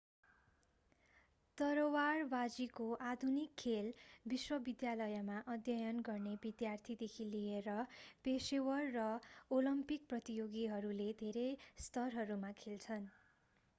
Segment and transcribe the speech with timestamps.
[1.57, 3.89] तरवारवाजीको आधुनिक खेल
[4.25, 7.75] विश्वविद्यालयमा अध्ययन गर्ने विद्यार्थीदेखि लिएर
[8.25, 9.05] पेशेवर र
[9.51, 11.45] ओलम्पिक प्रतियोगीहरूले धेरै
[11.81, 13.07] स्तरहरूमा खेल्छन्